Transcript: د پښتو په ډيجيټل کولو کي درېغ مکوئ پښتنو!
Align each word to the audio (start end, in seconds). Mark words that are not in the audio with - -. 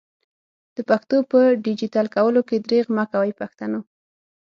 د 0.75 0.77
پښتو 0.89 1.17
په 1.31 1.39
ډيجيټل 1.65 2.05
کولو 2.15 2.41
کي 2.47 2.57
درېغ 2.65 2.85
مکوئ 2.97 3.31
پښتنو! 3.41 3.79